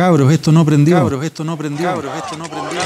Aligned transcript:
Cabros, 0.00 0.32
esto 0.32 0.50
no 0.50 0.64
prendió. 0.64 0.96
Cabros, 0.96 1.22
esto 1.22 1.44
no 1.44 1.58
prendió. 1.58 1.86
Cabros, 1.86 2.16
esto 2.16 2.38
no 2.38 2.44
prendió. 2.44 2.80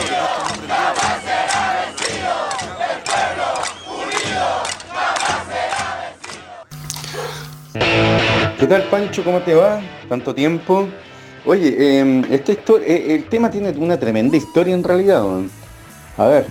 ¿Qué 8.59 8.67
tal, 8.67 8.83
Pancho? 8.91 9.23
¿Cómo 9.23 9.43
te 9.43 9.55
va? 9.55 9.81
¿Tanto 10.09 10.35
tiempo? 10.35 10.89
Oye, 11.47 12.01
em, 12.01 12.25
esta 12.33 12.51
historia, 12.51 12.89
eh, 12.89 13.15
el 13.15 13.29
tema 13.29 13.49
tiene 13.49 13.71
una 13.79 13.97
tremenda 13.97 14.37
historia 14.37 14.75
en 14.75 14.83
realidad. 14.83 15.23
A 16.19 16.25
ver, 16.27 16.49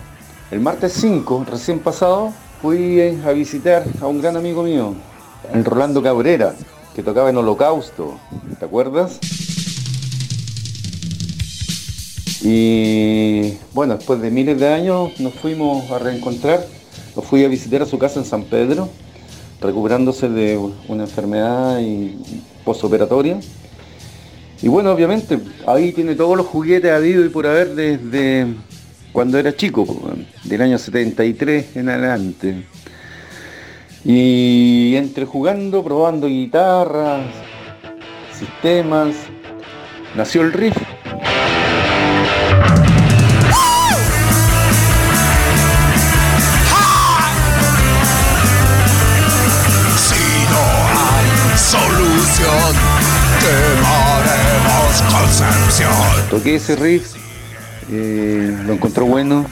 el 0.50 0.62
martes 0.62 0.94
5, 0.94 1.46
recién 1.52 1.80
pasado, 1.80 2.32
fui 2.62 3.02
a 3.02 3.34
visitar 3.34 3.84
a 4.00 4.08
un 4.08 4.22
gran 4.22 4.38
amigo 4.38 4.64
mío, 4.64 4.96
el 5.54 5.66
Rolando 5.66 6.02
Cabrera, 6.02 6.54
que 6.96 7.04
tocaba 7.04 7.30
en 7.30 7.36
Holocausto. 7.36 8.18
¿Te 8.58 8.64
acuerdas? 8.64 9.20
Y 12.44 13.54
bueno, 13.74 13.96
después 13.96 14.22
de 14.22 14.30
miles 14.30 14.60
de 14.60 14.68
años 14.68 15.18
nos 15.20 15.34
fuimos 15.34 15.90
a 15.92 15.98
reencontrar. 15.98 16.66
Lo 17.16 17.22
fui 17.22 17.46
a 17.46 17.48
visitar 17.48 17.82
a 17.82 17.86
su 17.86 17.98
casa 17.98 18.20
en 18.20 18.26
San 18.26 18.44
Pedro, 18.44 18.90
recuperándose 19.62 20.28
de 20.28 20.60
una 20.90 21.04
enfermedad 21.04 21.80
y 21.80 22.18
posoperatoria. 22.66 23.40
Y 24.62 24.68
bueno, 24.68 24.92
obviamente, 24.92 25.40
ahí 25.66 25.94
tiene 25.94 26.16
todos 26.16 26.36
los 26.36 26.46
juguetes 26.46 26.92
habido 26.92 27.24
y 27.24 27.30
por 27.30 27.48
haber 27.48 27.76
desde 27.76 28.48
cuando 29.14 29.38
era 29.38 29.56
chico, 29.56 29.86
del 30.44 30.62
año 30.62 30.78
73 30.78 31.78
en 31.78 31.90
adelante. 31.90 32.66
Y 34.04 34.96
entre 34.98 35.26
jugando, 35.26 35.82
probando 35.82 36.28
guitarras, 36.28 37.26
sistemas, 38.38 39.16
nació 40.16 40.42
el 40.42 40.52
riff 40.52 40.76
Toqué 56.30 56.56
ese 56.56 56.76
riff, 56.76 57.14
eh, 57.92 58.58
lo 58.66 58.74
encontró 58.74 59.06
bueno. 59.06 59.46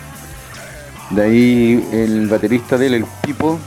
De 1.12 1.24
ahí 1.24 1.90
el 1.92 2.28
baterista 2.28 2.78
de 2.78 2.88
él, 2.88 2.94
el 2.96 3.06
Pipo, 3.22 3.60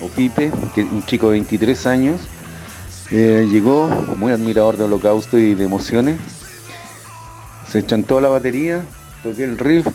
o 0.00 0.08
Pipe, 0.08 0.50
que 0.74 0.82
es 0.82 0.90
un 0.90 1.04
chico 1.04 1.26
de 1.26 1.32
23 1.32 1.86
años, 1.86 2.20
eh, 3.10 3.46
llegó 3.50 3.88
muy 4.16 4.32
admirador 4.32 4.76
de 4.76 4.84
Holocausto 4.84 5.38
y 5.38 5.54
de 5.54 5.64
emociones. 5.64 6.18
Se 7.70 7.84
chantó 7.84 8.20
la 8.20 8.28
batería, 8.28 8.82
toqué 9.22 9.44
el 9.44 9.58
riff 9.58 9.86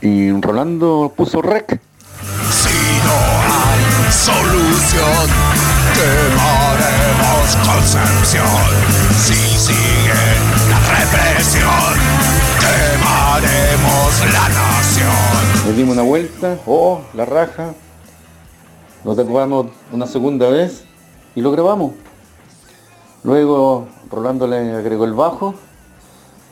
y 0.00 0.30
Rolando 0.32 1.12
puso 1.16 1.40
rec. 1.42 1.80
Si 2.50 2.68
no 3.04 3.14
hay 3.64 4.12
solución, 4.12 5.30
Concepción. 7.54 8.46
Si 9.18 9.34
sigue 9.34 10.12
represión, 10.88 11.94
quemaremos 12.60 14.32
la 14.32 14.48
nación. 14.48 15.66
Nos 15.66 15.76
dimos 15.76 15.94
una 15.94 16.02
vuelta, 16.02 16.58
oh, 16.66 17.00
la 17.14 17.24
raja, 17.24 17.74
nos 19.04 19.16
tatuamos 19.16 19.66
una 19.92 20.06
segunda 20.06 20.48
vez 20.48 20.84
y 21.34 21.40
lo 21.40 21.50
grabamos. 21.50 21.92
Luego 23.24 23.88
Rolando 24.10 24.46
le 24.46 24.74
agregó 24.74 25.04
el 25.04 25.14
bajo 25.14 25.54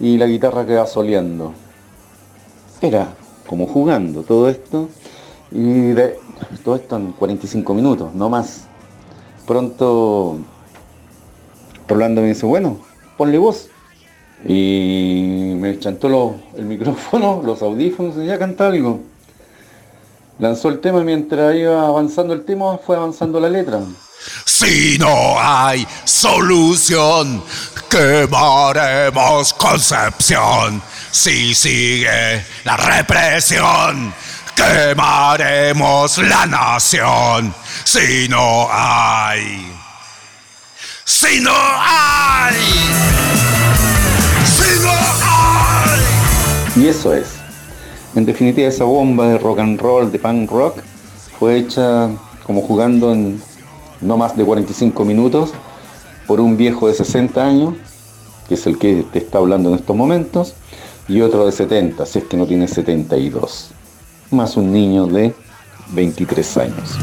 y 0.00 0.16
la 0.16 0.26
guitarra 0.26 0.66
queda 0.66 0.86
soleando. 0.86 1.52
Era 2.80 3.08
como 3.48 3.66
jugando 3.66 4.22
todo 4.22 4.48
esto 4.48 4.88
y 5.50 5.90
de, 5.92 6.18
todo 6.64 6.76
esto 6.76 6.96
en 6.96 7.12
45 7.12 7.74
minutos, 7.74 8.14
no 8.14 8.28
más. 8.28 8.66
Pronto 9.46 10.38
Rolando 11.88 12.20
me 12.20 12.28
dice, 12.28 12.46
bueno, 12.46 12.78
ponle 13.16 13.38
voz. 13.38 13.68
Y 14.46 15.54
me 15.56 15.78
chantó 15.78 16.36
el 16.56 16.64
micrófono, 16.66 17.42
los 17.44 17.62
audífonos 17.62 18.16
y 18.18 18.26
ya 18.26 18.38
canta 18.38 18.68
algo. 18.68 19.00
Lanzó 20.38 20.68
el 20.68 20.80
tema 20.80 21.02
mientras 21.02 21.56
iba 21.56 21.86
avanzando 21.86 22.32
el 22.32 22.44
tema, 22.44 22.78
fue 22.78 22.96
avanzando 22.96 23.40
la 23.40 23.48
letra. 23.48 23.80
Si 24.44 24.98
no 24.98 25.36
hay 25.38 25.86
solución, 26.04 27.42
quemaremos 27.88 29.52
Concepción. 29.54 30.80
Si 31.10 31.54
sigue 31.54 32.44
la 32.64 32.76
represión, 32.76 34.12
quemaremos 34.54 36.18
la 36.18 36.46
nación. 36.46 37.54
Si 37.84 38.28
no 38.28 38.68
hay, 38.70 39.77
si 41.08 41.40
no 41.40 41.50
hay. 41.50 42.54
Y 46.76 46.86
eso 46.86 47.14
es. 47.14 47.28
En 48.14 48.26
definitiva, 48.26 48.68
esa 48.68 48.84
bomba 48.84 49.26
de 49.28 49.38
rock 49.38 49.60
and 49.60 49.80
roll, 49.80 50.12
de 50.12 50.18
punk 50.18 50.50
rock, 50.50 50.82
fue 51.38 51.56
hecha 51.56 52.10
como 52.44 52.60
jugando 52.60 53.12
en 53.12 53.42
no 54.02 54.18
más 54.18 54.36
de 54.36 54.44
45 54.44 55.04
minutos 55.06 55.52
por 56.26 56.40
un 56.40 56.58
viejo 56.58 56.88
de 56.88 56.94
60 56.94 57.42
años, 57.42 57.74
que 58.46 58.54
es 58.54 58.66
el 58.66 58.78
que 58.78 59.06
te 59.10 59.20
está 59.20 59.38
hablando 59.38 59.70
en 59.70 59.76
estos 59.76 59.96
momentos, 59.96 60.54
y 61.08 61.22
otro 61.22 61.46
de 61.46 61.52
70, 61.52 62.04
si 62.04 62.18
es 62.18 62.24
que 62.26 62.36
no 62.36 62.46
tiene 62.46 62.68
72, 62.68 63.70
más 64.30 64.58
un 64.58 64.72
niño 64.72 65.06
de 65.06 65.34
23 65.94 66.56
años. 66.58 66.98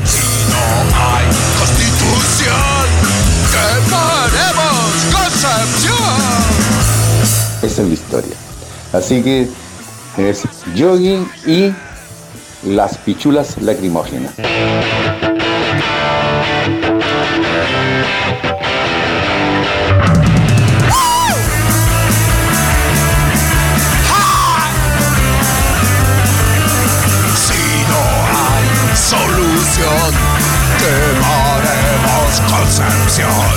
Esa 7.76 7.82
es 7.82 7.88
la 7.90 7.94
historia. 7.94 8.36
Así 8.94 9.22
que 9.22 9.50
es 10.18 10.44
jogging 10.78 11.30
y 11.46 11.74
las 12.64 12.98
pichulas 13.00 13.62
lacrimógenas. 13.62 14.32
solución 28.96 30.14
quemaremos 30.80 32.42
Concepción 32.50 33.55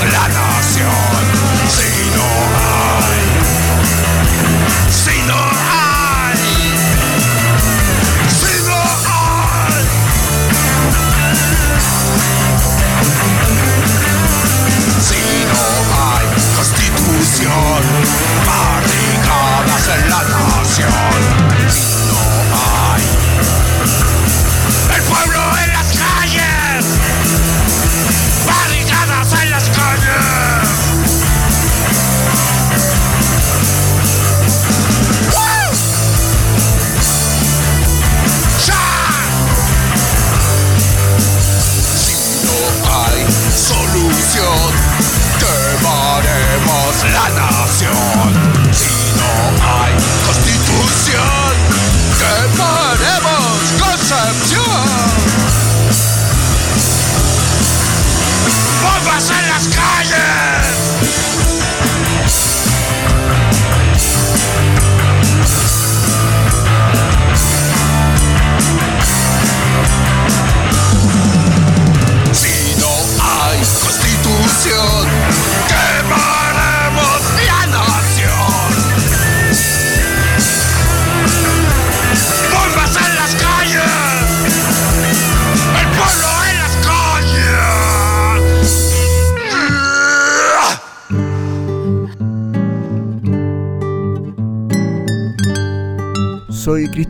quemaremos 0.00 0.59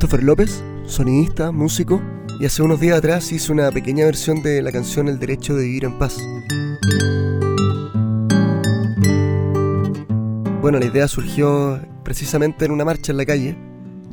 Christopher 0.00 0.24
López, 0.24 0.64
sonidista, 0.86 1.52
músico, 1.52 2.00
y 2.40 2.46
hace 2.46 2.62
unos 2.62 2.80
días 2.80 2.96
atrás 2.96 3.30
hice 3.32 3.52
una 3.52 3.70
pequeña 3.70 4.06
versión 4.06 4.42
de 4.42 4.62
la 4.62 4.72
canción 4.72 5.08
El 5.08 5.18
Derecho 5.18 5.54
de 5.54 5.64
Vivir 5.64 5.84
en 5.84 5.98
Paz. 5.98 6.16
Bueno, 10.62 10.78
la 10.78 10.86
idea 10.86 11.06
surgió 11.06 11.78
precisamente 12.02 12.64
en 12.64 12.70
una 12.70 12.86
marcha 12.86 13.12
en 13.12 13.18
la 13.18 13.26
calle. 13.26 13.58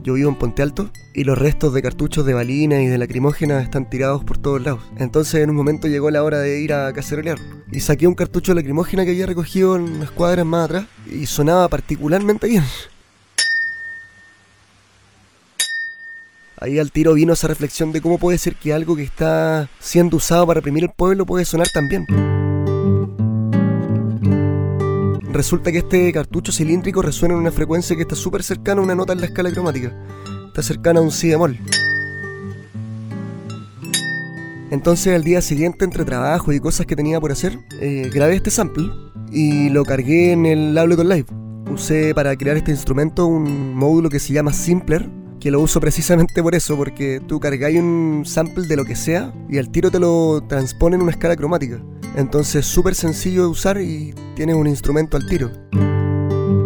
Yo 0.03 0.15
vivo 0.15 0.27
en 0.27 0.35
Ponte 0.35 0.61
Alto 0.61 0.91
y 1.13 1.23
los 1.23 1.37
restos 1.37 1.73
de 1.73 1.81
cartuchos 1.81 2.25
de 2.25 2.33
balina 2.33 2.81
y 2.81 2.87
de 2.87 2.97
lacrimógena 2.97 3.61
están 3.61 3.89
tirados 3.89 4.25
por 4.25 4.37
todos 4.37 4.61
lados. 4.61 4.81
Entonces 4.97 5.41
en 5.41 5.51
un 5.51 5.55
momento 5.55 5.87
llegó 5.87 6.11
la 6.11 6.21
hora 6.21 6.39
de 6.39 6.59
ir 6.59 6.73
a 6.73 6.91
cacerolear. 6.91 7.37
Y 7.71 7.79
saqué 7.79 8.07
un 8.07 8.15
cartucho 8.15 8.51
de 8.51 8.55
lacrimógena 8.55 9.05
que 9.05 9.11
había 9.11 9.25
recogido 9.25 9.77
en 9.77 9.83
unas 9.83 10.11
cuadras 10.11 10.45
más 10.45 10.65
atrás 10.65 10.85
y 11.09 11.27
sonaba 11.27 11.69
particularmente 11.69 12.45
bien. 12.45 12.65
Ahí 16.59 16.79
al 16.79 16.91
tiro 16.91 17.13
vino 17.13 17.33
esa 17.33 17.47
reflexión 17.47 17.91
de 17.91 18.01
cómo 18.01 18.17
puede 18.17 18.37
ser 18.37 18.55
que 18.55 18.73
algo 18.73 18.95
que 18.95 19.03
está 19.03 19.69
siendo 19.79 20.17
usado 20.17 20.47
para 20.47 20.59
reprimir 20.59 20.85
el 20.85 20.89
pueblo 20.89 21.25
puede 21.25 21.45
sonar 21.45 21.67
tan 21.69 21.87
bien. 21.87 22.05
resulta 25.37 25.71
que 25.71 25.77
este 25.77 26.11
cartucho 26.11 26.51
cilíndrico 26.51 27.03
resuena 27.03 27.35
en 27.35 27.41
una 27.41 27.51
frecuencia 27.51 27.95
que 27.95 28.01
está 28.01 28.15
súper 28.15 28.41
cercana 28.41 28.81
a 28.81 28.83
una 28.83 28.95
nota 28.95 29.13
en 29.13 29.19
la 29.19 29.27
escala 29.27 29.51
cromática. 29.51 29.93
Está 30.47 30.63
cercana 30.63 30.99
a 30.99 31.03
un 31.03 31.11
si 31.11 31.29
bemol. 31.29 31.59
Entonces 34.71 35.15
al 35.15 35.23
día 35.23 35.41
siguiente, 35.41 35.85
entre 35.85 36.05
trabajo 36.05 36.51
y 36.51 36.59
cosas 36.59 36.87
que 36.87 36.95
tenía 36.95 37.21
por 37.21 37.31
hacer, 37.31 37.59
eh, 37.79 38.09
grabé 38.11 38.35
este 38.35 38.49
sample 38.49 38.89
y 39.31 39.69
lo 39.69 39.85
cargué 39.85 40.31
en 40.31 40.47
el 40.47 40.77
Ableton 40.77 41.07
Live. 41.07 41.27
Usé 41.71 42.15
para 42.15 42.35
crear 42.35 42.57
este 42.57 42.71
instrumento 42.71 43.27
un 43.27 43.75
módulo 43.75 44.09
que 44.09 44.19
se 44.19 44.33
llama 44.33 44.51
Simpler, 44.53 45.07
que 45.47 45.51
lo 45.51 45.61
uso 45.61 45.79
precisamente 45.79 46.43
por 46.43 46.55
eso, 46.55 46.75
porque 46.75 47.21
tú 47.25 47.39
cargáis 47.39 47.79
un 47.79 48.23
sample 48.25 48.67
de 48.67 48.75
lo 48.75 48.83
que 48.83 48.97
sea 48.97 49.33
y 49.47 49.57
al 49.57 49.69
tiro 49.69 49.89
te 49.89 49.97
lo 49.97 50.43
transpone 50.45 50.97
en 50.97 51.03
una 51.03 51.11
escala 51.11 51.37
cromática. 51.37 51.81
Entonces 52.17 52.65
súper 52.65 52.95
sencillo 52.95 53.43
de 53.43 53.47
usar 53.47 53.79
y 53.79 54.13
tienes 54.35 54.57
un 54.57 54.67
instrumento 54.67 55.15
al 55.15 55.25
tiro. 55.25 55.49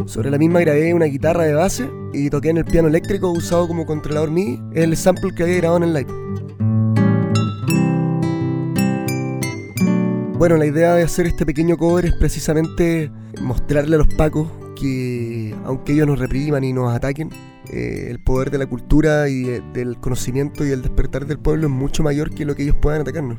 Sobre 0.07 0.31
la 0.31 0.39
misma 0.39 0.61
grabé 0.61 0.95
una 0.95 1.05
guitarra 1.05 1.43
de 1.43 1.53
base 1.53 1.91
y 2.11 2.31
toqué 2.31 2.49
en 2.49 2.57
el 2.57 2.65
piano 2.65 2.87
eléctrico 2.87 3.29
usado 3.29 3.67
como 3.67 3.85
controlador 3.85 4.31
MIDI 4.31 4.59
el 4.73 4.97
sample 4.97 5.35
que 5.35 5.43
había 5.43 5.57
grabado 5.57 5.83
en 5.83 5.83
el 5.83 5.93
live. 5.93 6.11
Bueno, 10.39 10.57
la 10.57 10.65
idea 10.65 10.95
de 10.95 11.03
hacer 11.03 11.27
este 11.27 11.45
pequeño 11.45 11.77
cover 11.77 12.05
es 12.05 12.13
precisamente 12.15 13.11
mostrarle 13.39 13.97
a 13.97 13.99
los 13.99 14.11
pacos 14.15 14.47
que 14.81 15.55
aunque 15.63 15.93
ellos 15.93 16.07
nos 16.07 16.19
repriman 16.19 16.63
y 16.63 16.73
nos 16.73 16.93
ataquen, 16.93 17.29
eh, 17.71 18.07
el 18.09 18.19
poder 18.19 18.49
de 18.49 18.57
la 18.57 18.65
cultura 18.65 19.29
y 19.29 19.43
del 19.73 19.97
conocimiento 19.99 20.65
y 20.65 20.71
el 20.71 20.81
despertar 20.81 21.27
del 21.27 21.37
pueblo 21.37 21.67
es 21.67 21.73
mucho 21.73 22.01
mayor 22.03 22.31
que 22.31 22.45
lo 22.45 22.55
que 22.55 22.63
ellos 22.63 22.75
puedan 22.81 23.01
atacarnos. 23.01 23.37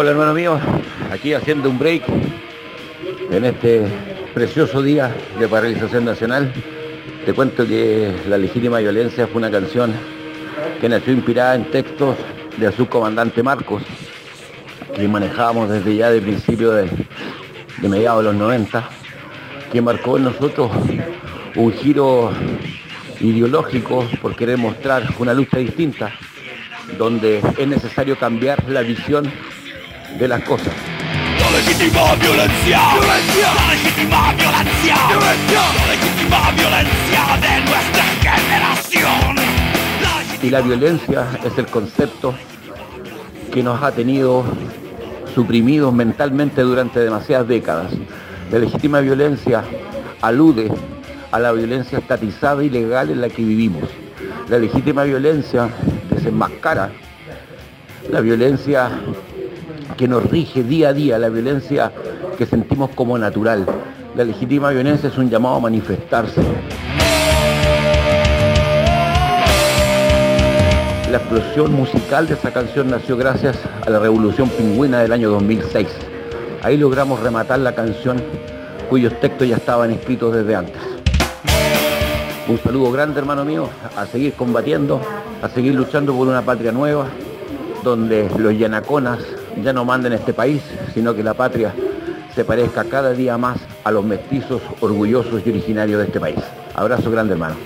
Hola 0.00 0.12
hermano 0.12 0.32
mío, 0.32 0.60
aquí 1.10 1.34
haciendo 1.34 1.68
un 1.68 1.76
break 1.76 2.04
en 3.32 3.44
este 3.44 3.84
precioso 4.32 4.80
día 4.80 5.12
de 5.40 5.48
paralización 5.48 6.04
nacional. 6.04 6.52
Te 7.26 7.34
cuento 7.34 7.66
que 7.66 8.14
La 8.28 8.38
legítima 8.38 8.78
violencia 8.78 9.26
fue 9.26 9.38
una 9.38 9.50
canción 9.50 9.92
que 10.80 10.88
nació 10.88 11.14
inspirada 11.14 11.56
en 11.56 11.68
textos 11.72 12.16
de 12.58 12.70
su 12.70 12.86
comandante 12.86 13.42
Marcos, 13.42 13.82
que 14.94 15.08
manejábamos 15.08 15.68
desde 15.68 15.96
ya 15.96 16.12
de 16.12 16.20
principio 16.20 16.70
de, 16.70 16.88
mediados 17.82 18.22
de 18.22 18.30
los 18.30 18.36
90, 18.36 18.88
que 19.72 19.82
marcó 19.82 20.16
en 20.16 20.22
nosotros 20.22 20.70
un 21.56 21.72
giro 21.72 22.30
ideológico 23.18 24.06
por 24.22 24.36
querer 24.36 24.58
mostrar 24.58 25.02
una 25.18 25.34
lucha 25.34 25.58
distinta, 25.58 26.12
donde 26.96 27.42
es 27.58 27.66
necesario 27.66 28.16
cambiar 28.16 28.62
la 28.68 28.82
visión 28.82 29.28
de 30.16 30.28
las 30.28 30.42
cosas. 30.42 30.72
La 31.40 31.50
legítima 31.50 32.14
violencia, 32.14 32.80
violencia, 32.94 33.54
la 33.54 33.72
legítima 33.72 34.32
violencia, 34.32 34.96
violencia, 35.08 35.60
la 35.76 35.86
legítima 35.86 36.50
violencia 36.52 37.20
de 37.42 37.60
nuestra 37.70 38.04
generación. 38.22 39.36
Y 40.42 40.50
la 40.50 40.60
violencia 40.60 41.26
es 41.44 41.58
el 41.58 41.66
concepto 41.66 42.34
que 43.52 43.62
nos 43.62 43.82
ha 43.82 43.92
tenido 43.92 44.44
suprimidos 45.34 45.92
mentalmente 45.92 46.62
durante 46.62 47.00
demasiadas 47.00 47.48
décadas. 47.48 47.92
La 48.50 48.58
legítima 48.58 49.00
violencia 49.00 49.64
alude 50.20 50.70
a 51.30 51.38
la 51.38 51.52
violencia 51.52 51.98
estatizada 51.98 52.62
y 52.64 52.70
legal 52.70 53.10
en 53.10 53.20
la 53.20 53.28
que 53.28 53.42
vivimos. 53.42 53.84
La 54.48 54.58
legítima 54.58 55.04
violencia 55.04 55.68
desenmascara 56.10 56.90
la 58.10 58.20
violencia 58.20 58.90
que 59.98 60.08
nos 60.08 60.30
rige 60.30 60.62
día 60.62 60.90
a 60.90 60.92
día, 60.92 61.18
la 61.18 61.28
violencia 61.28 61.90
que 62.38 62.46
sentimos 62.46 62.90
como 62.94 63.18
natural. 63.18 63.66
La 64.16 64.24
legítima 64.24 64.70
violencia 64.70 65.08
es 65.08 65.18
un 65.18 65.28
llamado 65.28 65.56
a 65.56 65.60
manifestarse. 65.60 66.40
La 71.10 71.18
explosión 71.18 71.74
musical 71.74 72.28
de 72.28 72.34
esa 72.34 72.52
canción 72.52 72.90
nació 72.90 73.16
gracias 73.16 73.58
a 73.84 73.90
la 73.90 73.98
Revolución 73.98 74.48
Pingüina 74.50 75.00
del 75.00 75.12
año 75.12 75.30
2006. 75.30 75.88
Ahí 76.62 76.76
logramos 76.76 77.20
rematar 77.20 77.58
la 77.58 77.74
canción 77.74 78.22
cuyos 78.88 79.18
textos 79.20 79.48
ya 79.48 79.56
estaban 79.56 79.90
escritos 79.90 80.32
desde 80.32 80.54
antes. 80.54 80.80
Un 82.46 82.58
saludo 82.58 82.92
grande 82.92 83.18
hermano 83.18 83.44
mío, 83.44 83.68
a 83.96 84.06
seguir 84.06 84.34
combatiendo, 84.34 85.00
a 85.42 85.48
seguir 85.48 85.74
luchando 85.74 86.14
por 86.14 86.28
una 86.28 86.42
patria 86.42 86.70
nueva, 86.70 87.06
donde 87.82 88.30
los 88.38 88.56
yanaconas 88.56 89.18
ya 89.62 89.72
no 89.72 89.84
manden 89.84 90.12
este 90.12 90.32
país, 90.32 90.62
sino 90.94 91.14
que 91.14 91.22
la 91.22 91.34
patria 91.34 91.74
se 92.34 92.44
parezca 92.44 92.84
cada 92.84 93.12
día 93.12 93.36
más 93.36 93.58
a 93.84 93.90
los 93.90 94.04
mestizos 94.04 94.62
orgullosos 94.80 95.42
y 95.44 95.50
originarios 95.50 96.00
de 96.00 96.06
este 96.06 96.20
país. 96.20 96.38
Abrazo 96.74 97.10
grande 97.10 97.32
hermano. 97.32 97.56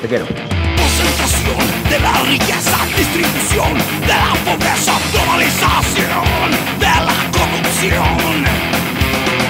Te 0.00 0.08
quiero. 0.08 0.24
Concentración 0.24 1.58
de 1.90 1.98
la 2.00 2.22
riqueza, 2.22 2.76
distribución 2.96 3.74
de 4.00 4.08
la 4.08 4.32
pobreza, 4.44 4.92
globalización 5.12 6.50
de 6.80 6.86
la 6.86 7.18
corrupción. 7.36 8.44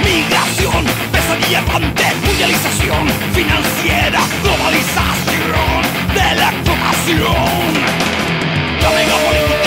Migración, 0.03 0.85
pesadilla 1.13 1.61
errante, 1.61 2.05
mundialización 2.27 3.09
financiera, 3.33 4.21
globalización 4.43 5.83
de 6.15 6.35
la 6.35 6.51
explotación. 6.51 7.73
La 8.83 9.62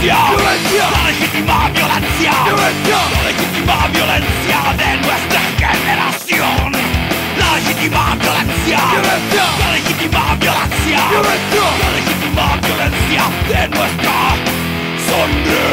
violencia, 0.00 0.30
violencia, 0.30 0.90
la 0.90 1.02
legítima 1.10 1.68
violencia, 1.70 2.32
violencia, 2.44 2.98
la 3.14 3.22
legítima 3.28 3.76
violencia 3.92 4.58
de 4.78 4.90
nuestra 5.02 5.40
generación. 5.58 6.72
La 7.38 7.54
legítima 7.56 8.16
violencia, 8.20 8.78
violencia, 8.92 9.44
la 9.58 9.72
legítima 9.72 10.22
violencia, 10.40 10.98
violencia, 11.10 11.66
la 11.82 11.88
legítima 11.96 12.46
violencia 12.62 13.22
de 13.48 13.68
nuestra 13.68 14.16
sangre. 15.06 15.67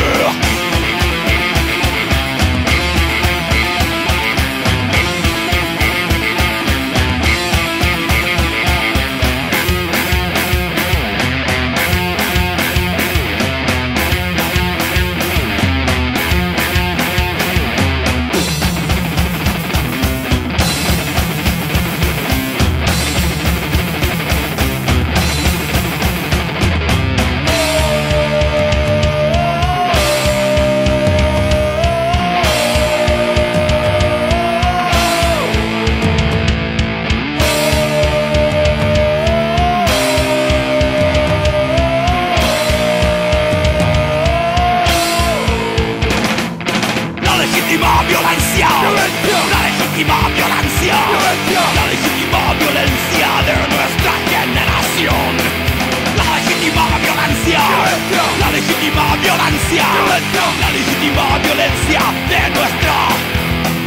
legítima 47.65 48.03
violencia. 48.07 48.67
violencia. 48.83 49.37
La 49.49 49.61
legítima 49.65 50.17
violencia. 50.35 50.95
La 51.75 51.85
legítima 51.87 52.53
violencia 52.59 53.29
de 53.47 53.55
nuestra 53.73 54.13
generación. 54.29 55.31
La 56.15 56.25
legítima 56.35 56.85
violencia. 57.01 57.59
La 58.39 58.51
legítima 58.51 59.15
violencia. 59.21 59.85
La 60.61 60.69
legítima 60.69 61.37
violencia 61.39 62.01
de 62.29 62.49
nuestra 62.51 62.97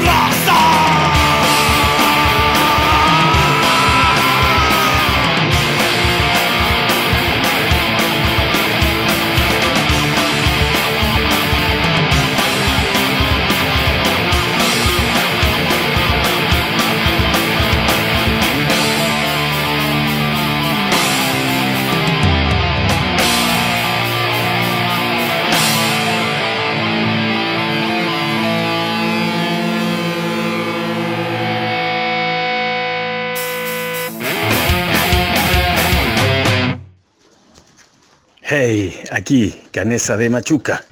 raza. 0.04 0.77
Hey, 38.50 38.98
aquí, 39.10 39.54
Canesa 39.70 40.16
de 40.16 40.30
Machuca. 40.30 40.82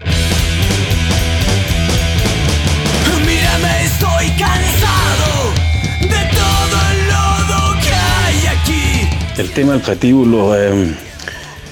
Mírame, 3.26 3.84
estoy 3.86 4.28
cansado 4.38 5.54
de 6.02 6.22
todo 6.36 6.76
el 6.92 7.06
lodo 7.08 7.80
que 7.80 7.94
hay 7.94 8.46
aquí. 8.58 9.40
El 9.40 9.50
tema 9.52 9.72
del 9.72 9.80
patíbulo 9.80 10.54
em, 10.54 10.94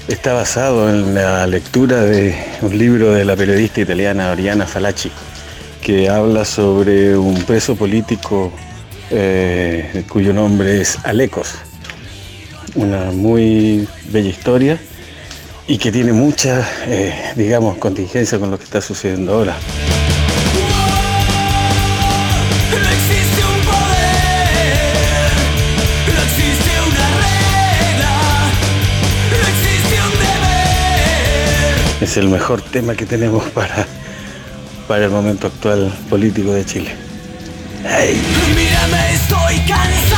está 0.07 0.33
basado 0.33 0.89
en 0.89 1.13
la 1.13 1.45
lectura 1.45 2.01
de 2.01 2.35
un 2.63 2.75
libro 2.75 3.11
de 3.11 3.23
la 3.23 3.35
periodista 3.35 3.81
italiana 3.81 4.31
Oriana 4.31 4.65
Falacci, 4.65 5.11
que 5.83 6.09
habla 6.09 6.45
sobre 6.45 7.15
un 7.15 7.43
preso 7.43 7.75
político 7.75 8.51
eh, 9.11 10.03
cuyo 10.09 10.33
nombre 10.33 10.81
es 10.81 10.97
Alecos. 11.03 11.53
Una 12.73 13.11
muy 13.11 13.87
bella 14.09 14.29
historia 14.29 14.79
y 15.67 15.77
que 15.77 15.91
tiene 15.91 16.13
mucha, 16.13 16.67
eh, 16.87 17.33
digamos, 17.35 17.77
contingencia 17.77 18.37
con 18.39 18.51
lo 18.51 18.57
que 18.57 18.63
está 18.65 18.81
sucediendo 18.81 19.33
ahora. 19.33 19.55
Es 32.01 32.17
el 32.17 32.29
mejor 32.29 32.61
tema 32.61 32.93
que 32.93 33.05
tenemos 33.05 33.43
para, 33.49 33.87
para 34.87 35.05
el 35.05 35.11
momento 35.11 35.47
actual 35.47 35.91
político 36.09 36.53
de 36.53 36.65
Chile. 36.65 36.95
Hey. 37.83 38.21
Mírame, 38.55 39.13
estoy 39.13 39.57
cansado 39.67 40.14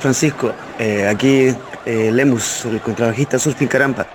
Francisco, 0.00 0.52
Eh, 0.78 1.08
aquí 1.08 1.52
eh, 1.84 2.10
Lemus, 2.12 2.64
el 2.66 2.80
contrabajista 2.80 3.38
Surfing 3.38 3.66
Carampa. 3.66 4.06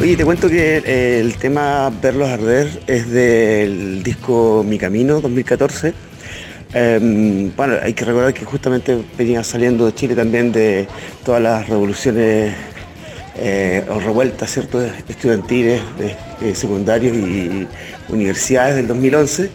Oye, 0.00 0.16
te 0.16 0.24
cuento 0.24 0.48
que 0.48 0.82
eh, 0.84 1.20
el 1.20 1.36
tema 1.36 1.90
Verlos 2.02 2.28
Arder 2.28 2.82
es 2.86 3.08
del 3.08 4.02
disco 4.02 4.64
Mi 4.68 4.76
Camino 4.76 5.20
2014. 5.20 5.94
Eh, 6.74 7.50
bueno, 7.56 7.76
hay 7.82 7.94
que 7.94 8.04
recordar 8.04 8.34
que 8.34 8.44
justamente 8.44 8.98
venía 9.16 9.44
saliendo 9.44 9.86
de 9.86 9.94
Chile 9.94 10.14
también 10.14 10.52
de 10.52 10.88
todas 11.24 11.40
las 11.40 11.68
revoluciones 11.68 12.52
eh, 13.36 13.84
revueltas 14.04 14.50
¿cierto? 14.50 14.80
estudiantiles 15.08 15.80
de, 15.98 16.16
eh, 16.42 16.54
secundarios 16.54 17.16
y 17.16 17.66
universidades 18.08 18.76
del 18.76 18.88
2011. 18.88 19.50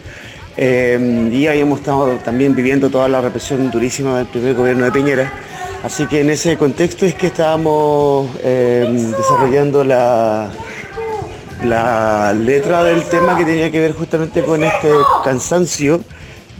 Eh, 0.56 1.30
y 1.32 1.46
ahí 1.46 1.60
hemos 1.60 1.78
estado 1.80 2.16
también 2.16 2.54
viviendo 2.54 2.90
toda 2.90 3.08
la 3.08 3.20
represión 3.20 3.70
durísima 3.70 4.18
del 4.18 4.26
primer 4.26 4.54
gobierno 4.54 4.84
de 4.84 4.92
Piñera. 4.92 5.32
Así 5.84 6.06
que 6.06 6.20
en 6.20 6.30
ese 6.30 6.56
contexto 6.56 7.06
es 7.06 7.14
que 7.14 7.28
estábamos 7.28 8.28
eh, 8.42 8.84
desarrollando 9.16 9.84
la, 9.84 10.50
la 11.64 12.32
letra 12.32 12.82
del 12.82 13.04
tema 13.04 13.36
que 13.36 13.44
tenía 13.44 13.70
que 13.70 13.78
ver 13.78 13.92
justamente 13.92 14.42
con 14.42 14.64
este 14.64 14.90
cansancio 15.22 16.00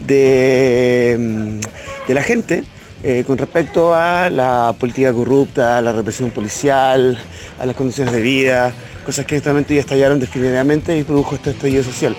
de, 0.07 1.59
de 2.07 2.13
la 2.13 2.23
gente 2.23 2.63
eh, 3.03 3.23
con 3.25 3.37
respecto 3.37 3.93
a 3.93 4.29
la 4.29 4.73
política 4.77 5.13
corrupta, 5.13 5.77
a 5.77 5.81
la 5.81 5.91
represión 5.93 6.31
policial, 6.31 7.17
a 7.59 7.65
las 7.65 7.75
condiciones 7.75 8.13
de 8.13 8.21
vida, 8.21 8.73
cosas 9.05 9.25
que 9.25 9.35
justamente 9.37 9.73
ya 9.73 9.81
estallaron 9.81 10.19
definitivamente 10.19 10.97
y 10.97 11.03
produjo 11.03 11.35
este 11.35 11.51
estallido 11.51 11.83
social. 11.83 12.15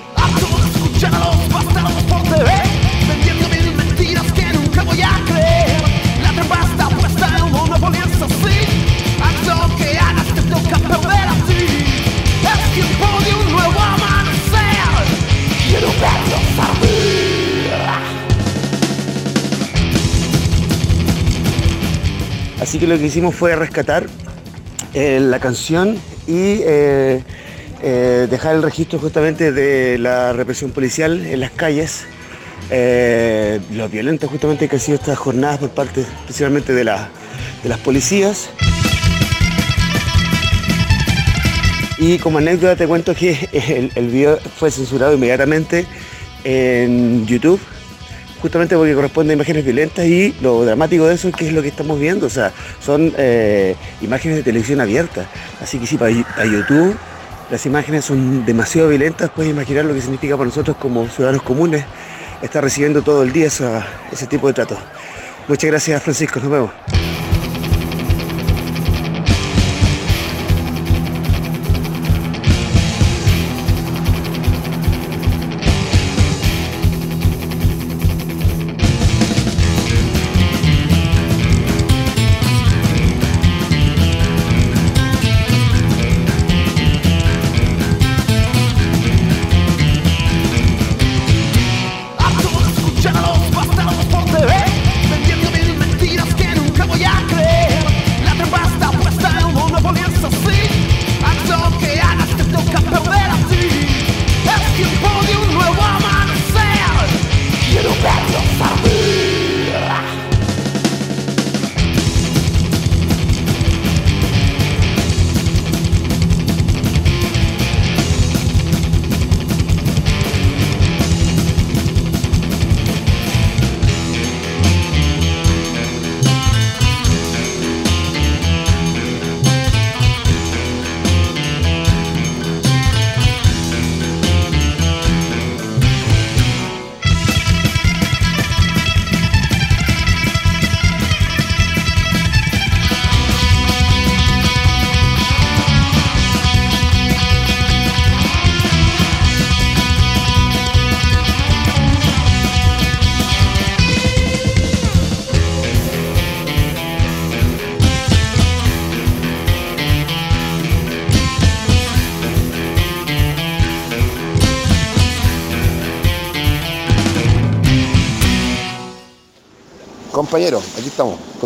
Así 22.70 22.78
que 22.78 22.86
lo 22.86 22.96
que 22.96 23.06
hicimos 23.06 23.34
fue 23.34 23.56
rescatar 23.56 24.06
eh, 24.94 25.18
la 25.18 25.40
canción 25.40 25.96
y 26.28 26.60
eh, 26.62 27.20
eh, 27.82 28.28
dejar 28.30 28.54
el 28.54 28.62
registro 28.62 29.00
justamente 29.00 29.50
de 29.50 29.98
la 29.98 30.32
represión 30.32 30.70
policial 30.70 31.26
en 31.26 31.40
las 31.40 31.50
calles, 31.50 32.04
lo 33.72 33.88
violenta 33.88 34.28
justamente 34.28 34.68
que 34.68 34.76
han 34.76 34.80
sido 34.80 34.98
estas 34.98 35.18
jornadas 35.18 35.58
por 35.58 35.70
parte 35.70 36.06
principalmente 36.26 36.72
de, 36.72 36.84
de 36.84 37.68
las 37.68 37.78
policías. 37.80 38.50
Y 41.99 42.18
como 42.18 42.38
anécdota 42.38 42.76
te 42.76 42.86
cuento 42.86 43.16
que 43.16 43.49
el 43.97 44.06
video 44.06 44.38
fue 44.60 44.71
censurado 44.71 45.12
inmediatamente 45.14 45.86
en 46.45 47.26
YouTube 47.26 47.58
justamente 48.40 48.76
porque 48.76 48.94
corresponde 48.94 49.32
a 49.32 49.34
imágenes 49.34 49.64
violentas 49.64 50.06
y 50.06 50.34
lo 50.40 50.64
dramático 50.64 51.06
de 51.06 51.14
eso 51.14 51.28
es 51.28 51.34
que 51.34 51.46
es 51.46 51.52
lo 51.52 51.62
que 51.62 51.68
estamos 51.68 51.98
viendo, 51.98 52.26
o 52.26 52.30
sea, 52.30 52.52
son 52.80 53.12
eh, 53.16 53.76
imágenes 54.00 54.38
de 54.38 54.42
televisión 54.42 54.80
abierta. 54.80 55.26
Así 55.60 55.78
que 55.78 55.86
sí, 55.86 55.96
para, 55.96 56.12
YouTube 56.12 56.96
las 57.50 57.66
imágenes 57.66 58.04
son 58.04 58.46
demasiado 58.46 58.88
violentas, 58.88 59.30
puedes 59.34 59.50
imaginar 59.50 59.84
lo 59.84 59.94
que 59.94 60.00
significa 60.00 60.36
para 60.36 60.46
nosotros 60.46 60.76
como 60.76 61.08
ciudadanos 61.08 61.42
comunes 61.42 61.84
estar 62.42 62.62
recibiendo 62.62 63.02
todo 63.02 63.22
el 63.22 63.32
día 63.32 63.48
ese 63.48 64.26
tipo 64.28 64.46
de 64.46 64.54
trato. 64.54 64.78
Muchas 65.48 65.70
gracias 65.70 66.02
Francisco, 66.02 66.38
nos 66.40 66.50
vemos. 66.50 66.70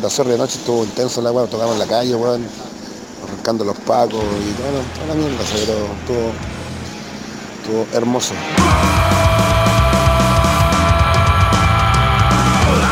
Puta 0.05 0.17
sorry 0.17 0.33
de 0.33 0.37
noche 0.37 0.59
estuvo 0.59 0.85
intenso 0.85 1.23
la 1.23 1.33
weá, 1.33 1.47
tocamos 1.47 1.73
en 1.73 1.79
la 1.79 1.87
calle, 1.87 2.14
weón, 2.14 2.47
arrancando 3.27 3.64
los 3.64 3.75
pacos 3.88 4.21
y 4.21 4.53
bueno, 4.61 4.85
toda 4.93 5.07
la 5.09 5.14
mierda, 5.14 5.43
pero 5.49 5.88
estuvo, 5.97 6.29
estuvo 7.57 7.87
hermoso. 7.97 8.35
A 8.35 8.38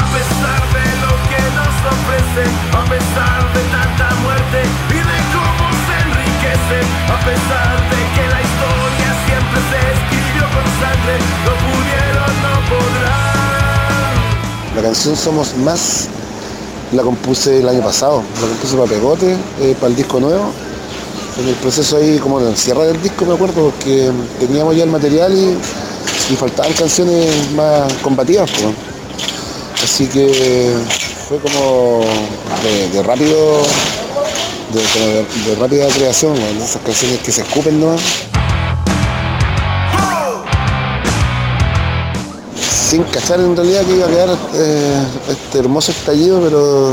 pesar 0.08 0.62
de 0.72 0.88
lo 1.04 1.12
que 1.28 1.42
nos 1.52 1.76
ofrece, 1.92 2.48
a 2.72 2.84
pesar 2.88 3.44
de 3.52 3.60
tanta 3.76 4.08
muerte 4.24 4.64
y 4.88 5.00
de 5.04 5.18
cómo 5.36 5.68
se 5.84 5.94
enriquece, 6.08 6.80
a 7.12 7.18
pesar 7.28 7.76
de 7.92 8.00
que 8.16 8.24
la 8.24 8.40
historia 8.40 9.10
siempre 9.28 9.60
se 9.68 9.80
escribió 9.92 10.48
con 10.48 10.64
sangre, 10.80 11.20
no 11.44 11.52
pudieron, 11.60 12.32
no 12.40 12.56
podrán. 12.72 13.52
La 14.76 14.80
canción 14.80 15.14
Somos 15.14 15.54
Más 15.58 16.08
la 16.92 17.02
compuse 17.02 17.60
el 17.60 17.68
año 17.68 17.82
pasado, 17.82 18.22
la 18.40 18.48
compuse 18.48 18.76
para 18.76 18.88
Pegote, 18.88 19.36
eh, 19.60 19.74
para 19.78 19.88
el 19.88 19.96
disco 19.96 20.20
nuevo. 20.20 20.52
En 21.38 21.48
el 21.48 21.54
proceso 21.54 21.96
ahí, 21.96 22.18
como 22.18 22.40
en 22.40 22.48
el 22.48 22.56
cierre 22.56 22.86
del 22.86 23.02
disco, 23.02 23.24
me 23.24 23.34
acuerdo, 23.34 23.70
porque 23.70 24.10
teníamos 24.38 24.76
ya 24.76 24.84
el 24.84 24.90
material 24.90 25.32
y, 25.32 25.56
faltaban 26.36 26.72
canciones 26.72 27.50
más 27.54 27.92
combativas. 28.02 28.50
Así 29.82 30.06
que 30.06 30.72
fue 31.28 31.38
como 31.38 32.00
de, 32.92 33.02
rápido, 33.02 33.58
de, 34.72 35.54
rápida 35.56 35.88
creación, 35.88 36.34
esas 36.36 36.80
canciones 36.82 37.18
que 37.18 37.32
se 37.32 37.42
escupen 37.42 37.80
¿no? 37.80 37.96
Sin 42.92 43.04
cachar 43.04 43.40
en 43.40 43.56
realidad 43.56 43.86
que 43.86 43.94
iba 43.96 44.04
a 44.04 44.10
quedar 44.10 44.28
eh, 44.52 45.02
este 45.30 45.60
hermoso 45.60 45.92
estallido, 45.92 46.42
pero 46.42 46.92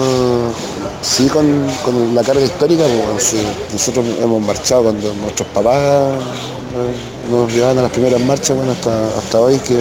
sí 1.02 1.28
con, 1.28 2.16
la 2.16 2.24
carga 2.24 2.42
histórica, 2.42 2.86
pues, 3.12 3.36
nosotros 3.74 4.06
hemos 4.22 4.42
marchado 4.42 4.84
cuando 4.84 5.14
nuestros 5.16 5.50
papás 5.50 5.76
eh, 5.76 7.30
nos 7.30 7.52
llevaban 7.52 7.80
a 7.80 7.82
las 7.82 7.92
primeras 7.92 8.22
marchas, 8.22 8.56
bueno, 8.56 8.72
hasta, 8.72 9.42
hoy 9.42 9.58
que 9.58 9.78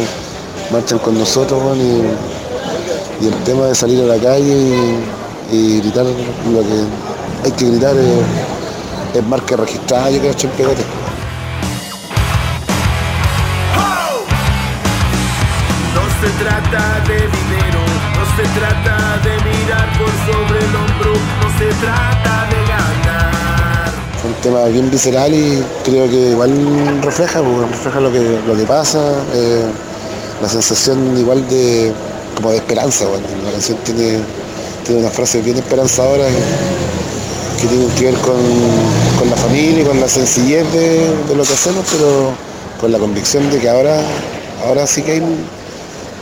marchan 0.72 0.98
con 0.98 1.16
nosotros, 1.16 1.60
y, 1.76 3.24
el 3.24 3.34
tema 3.44 3.66
de 3.66 3.76
salir 3.76 4.02
a 4.02 4.16
la 4.16 4.20
calle 4.20 4.76
y, 5.52 5.78
gritar 5.78 6.04
lo 6.04 6.60
que 6.62 7.44
hay 7.44 7.52
que 7.52 7.64
gritar 7.64 7.94
es, 7.96 9.24
marca 9.28 9.54
registrada, 9.54 10.10
yo 10.10 10.18
creo, 10.18 10.32
en 10.32 10.38
se 16.28 16.44
trata 16.44 17.00
de 17.08 17.14
dinero, 17.14 17.80
no 18.12 18.24
se 18.36 18.42
trata 18.58 19.18
de 19.24 19.32
mirar 19.48 19.88
por 19.98 20.12
sobre 20.28 20.58
el 20.58 20.76
hombro, 20.76 21.12
no 21.14 21.58
se 21.58 21.68
trata 21.80 22.46
de 22.50 22.60
ganar. 22.68 23.92
Es 24.18 24.24
un 24.24 24.34
tema 24.42 24.64
bien 24.66 24.90
visceral 24.90 25.32
y 25.32 25.64
creo 25.84 26.08
que 26.10 26.30
igual 26.32 26.52
refleja, 27.02 27.40
pues, 27.40 27.70
refleja 27.70 28.00
lo 28.00 28.12
que, 28.12 28.40
lo 28.46 28.54
que 28.54 28.64
pasa. 28.64 28.98
Eh, 29.32 29.64
la 30.42 30.48
sensación 30.50 31.16
igual 31.16 31.48
de 31.48 31.92
como 32.36 32.50
de 32.50 32.58
esperanza. 32.58 33.06
Bueno. 33.06 33.26
La 33.46 33.52
canción 33.52 33.78
tiene, 33.84 34.18
tiene 34.84 35.00
una 35.00 35.10
frase 35.10 35.40
bien 35.40 35.56
esperanzadora 35.56 36.26
que 36.26 37.66
tienen 37.66 37.88
que 37.90 38.04
ver 38.04 38.14
con, 38.16 39.30
la 39.30 39.36
familia 39.36 39.82
y 39.82 39.84
con 39.84 39.98
la 39.98 40.08
sencillez 40.08 40.70
de, 40.74 41.34
lo 41.34 41.42
que 41.42 41.52
hacemos, 41.54 41.86
pero 41.90 42.32
con 42.78 42.92
la 42.92 42.98
convicción 42.98 43.50
de 43.50 43.58
que 43.58 43.68
ahora, 43.68 43.98
ahora 44.64 44.86
sí 44.86 45.02
que 45.02 45.12
hay, 45.12 45.22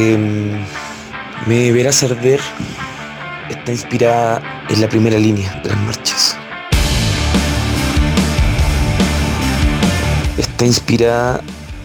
Em, 0.00 0.64
me 1.48 1.72
verás 1.72 2.04
arder 2.04 2.38
está 3.50 3.72
inspirada 3.72 4.40
en 4.68 4.80
la 4.80 4.88
primera 4.88 5.18
línea 5.18 5.60
de 5.64 5.70
las 5.70 5.78
marchas. 5.78 6.36
Está 10.36 10.64
inspirada 10.66 11.40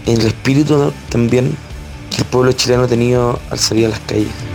en 0.05 0.21
el 0.21 0.27
espíritu 0.27 0.93
también 1.09 1.57
que 2.11 2.17
el 2.17 2.25
pueblo 2.25 2.51
chileno 2.51 2.83
ha 2.83 2.87
tenido 2.87 3.39
al 3.49 3.57
salir 3.57 3.87
a 3.87 3.89
las 3.89 3.99
calles. 4.01 4.52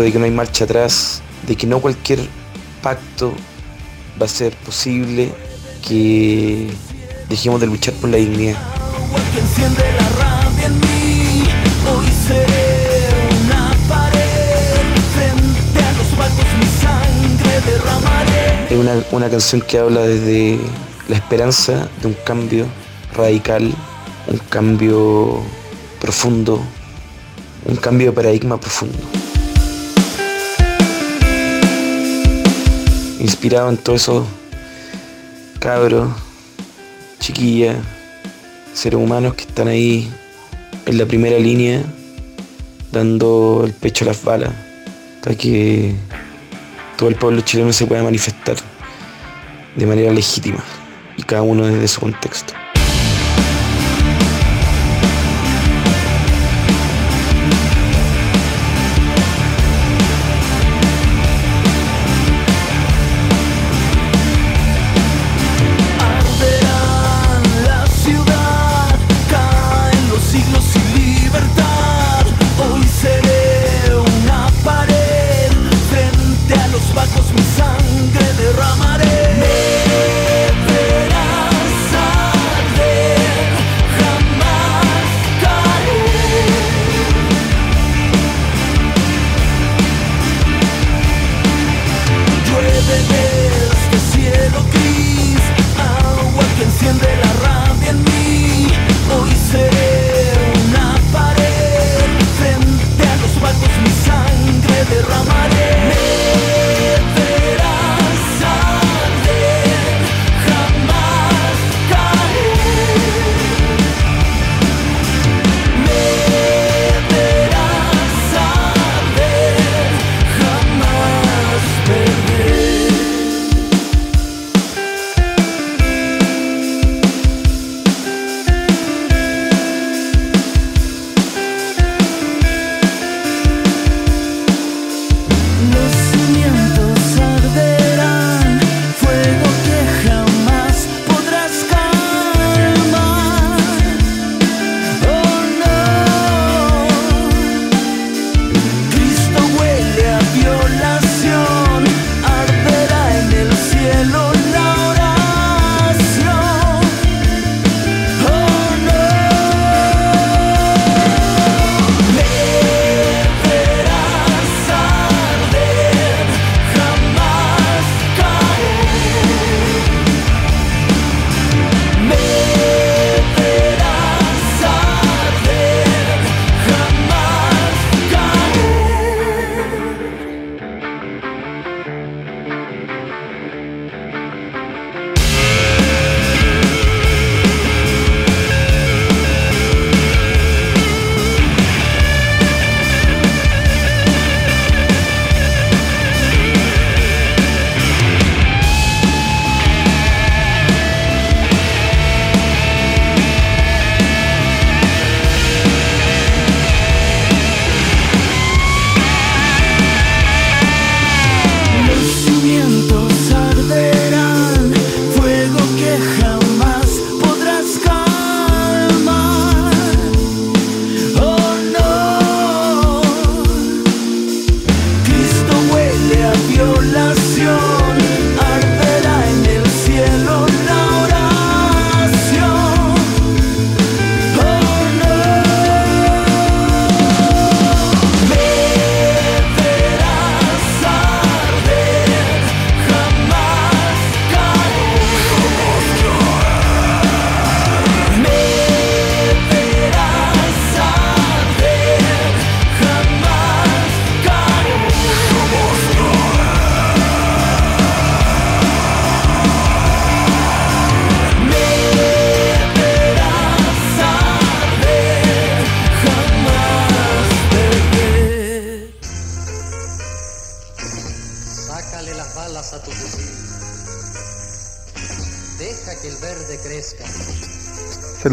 De 0.00 0.12
que 0.12 0.18
no 0.18 0.24
hay 0.24 0.30
marcha 0.30 0.64
atrás, 0.64 1.22
de 1.46 1.56
que 1.56 1.66
no 1.66 1.80
cualquier 1.80 2.20
pacto 2.82 3.32
va 4.20 4.26
a 4.26 4.28
ser 4.28 4.54
posible, 4.56 5.32
que 5.86 6.68
dejemos 7.28 7.60
de 7.60 7.66
luchar 7.66 7.94
por 7.94 8.10
la 8.10 8.16
dignidad. 8.16 8.56
Es 18.70 18.76
una, 18.76 19.02
una 19.12 19.30
canción 19.30 19.62
que 19.62 19.78
habla 19.78 20.02
desde 20.02 20.58
la 21.08 21.16
esperanza 21.16 21.88
de 22.02 22.08
un 22.08 22.16
cambio 22.24 22.66
radical, 23.14 23.74
un 24.26 24.38
cambio 24.50 25.42
profundo, 26.00 26.60
un 27.64 27.76
cambio 27.76 28.08
de 28.08 28.12
paradigma 28.12 28.60
profundo. 28.60 28.98
Inspirado 33.18 33.70
en 33.70 33.76
todos 33.76 34.02
esos 34.02 34.26
cabros, 35.58 36.10
chiquillas, 37.20 37.76
seres 38.74 38.98
humanos 38.98 39.34
que 39.34 39.42
están 39.42 39.68
ahí 39.68 40.10
en 40.86 40.98
la 40.98 41.06
primera 41.06 41.38
línea 41.38 41.82
dando 42.92 43.62
el 43.66 43.72
pecho 43.72 44.04
a 44.04 44.08
las 44.08 44.22
balas 44.22 44.52
para 45.22 45.36
que 45.36 45.94
todo 46.96 47.08
el 47.08 47.16
pueblo 47.16 47.40
chileno 47.42 47.72
se 47.72 47.86
pueda 47.86 48.02
manifestar 48.02 48.56
de 49.76 49.86
manera 49.86 50.12
legítima 50.12 50.62
y 51.16 51.22
cada 51.22 51.42
uno 51.42 51.66
desde 51.66 51.88
su 51.88 52.00
contexto. 52.00 52.54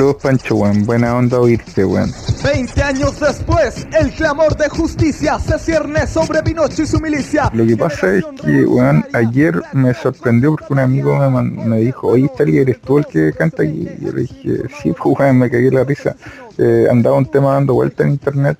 Saludos 0.05 0.21
Pancho, 0.21 0.55
weón. 0.57 0.85
Buena 0.85 1.15
onda 1.15 1.39
oírte, 1.39 1.83
weón. 1.83 2.11
20 2.43 2.83
años 2.83 3.19
después, 3.19 3.87
el 3.99 4.11
clamor 4.11 4.55
de 4.55 4.69
justicia 4.69 5.39
se 5.39 5.57
cierne 5.57 6.05
sobre 6.05 6.43
Pinocho 6.43 6.83
y 6.83 6.85
su 6.85 6.99
milicia. 6.99 7.49
Lo 7.51 7.65
que 7.65 7.75
pasa 7.75 8.13
es 8.13 8.23
que, 8.39 8.65
weón, 8.65 9.03
ayer 9.13 9.59
me 9.73 9.95
sorprendió 9.95 10.51
porque 10.51 10.73
un 10.73 10.77
amigo 10.77 11.17
me, 11.17 11.41
me 11.41 11.79
dijo, 11.79 12.09
oye, 12.09 12.27
Stali, 12.27 12.59
¿eres 12.59 12.79
tú 12.81 12.99
el 12.99 13.07
que 13.07 13.33
canta 13.33 13.63
aquí? 13.63 13.89
Y 13.99 14.05
yo 14.05 14.11
le 14.11 14.21
dije, 14.21 14.69
sí, 14.79 14.93
pues, 14.93 15.15
weón, 15.19 15.39
me 15.39 15.49
cagué 15.49 15.71
la 15.71 15.83
risa. 15.83 16.15
Eh, 16.59 16.85
andaba 16.87 17.17
un 17.17 17.25
tema 17.25 17.53
dando 17.53 17.73
vuelta 17.73 18.03
en 18.03 18.11
internet 18.11 18.59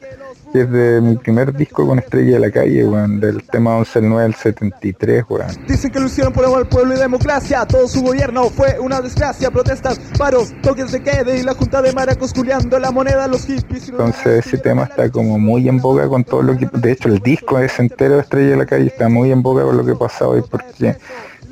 es 0.59 0.71
de 0.71 1.01
mi 1.01 1.15
primer 1.17 1.53
disco 1.53 1.85
con 1.85 1.99
Estrella 1.99 2.33
de 2.33 2.39
la 2.39 2.51
Calle, 2.51 2.85
weón, 2.85 3.19
del 3.19 3.43
tema 3.43 3.77
11 3.77 4.01
9 4.01 4.23
del 4.23 4.35
73, 4.35 5.23
weón. 5.29 5.47
Dicen 5.67 5.91
que 5.91 5.99
lo 5.99 6.07
hicieron 6.07 6.33
por 6.33 6.45
el 6.59 6.67
pueblo 6.67 6.95
y 6.95 6.97
democracia, 6.97 7.65
todo 7.65 7.87
su 7.87 8.01
gobierno 8.01 8.49
fue 8.49 8.77
una 8.79 9.01
desgracia, 9.01 9.51
protestas, 9.51 9.99
paros, 10.17 10.53
toques 10.61 10.91
de 10.91 11.01
quede 11.01 11.39
y 11.39 11.43
la 11.43 11.53
junta 11.53 11.81
de 11.81 11.93
maracos 11.93 12.33
culiando 12.33 12.79
la 12.79 12.91
moneda 12.91 13.27
los 13.27 13.45
hippies. 13.45 13.89
Entonces 13.89 14.45
ese 14.45 14.57
tema 14.57 14.83
está 14.83 15.09
como 15.09 15.39
muy 15.39 15.67
en 15.67 15.79
boga 15.79 16.07
con 16.07 16.23
todo 16.23 16.41
lo 16.41 16.57
que, 16.57 16.67
de 16.71 16.91
hecho 16.91 17.09
el 17.09 17.19
disco 17.19 17.59
es 17.59 17.79
entero 17.79 18.15
de 18.15 18.21
Estrella 18.21 18.51
de 18.51 18.57
la 18.57 18.65
Calle, 18.65 18.87
está 18.87 19.09
muy 19.09 19.31
en 19.31 19.41
boga 19.41 19.63
con 19.63 19.77
lo 19.77 19.85
que 19.85 19.95
pasado 19.95 20.31
hoy 20.31 20.43
porque 20.49 20.95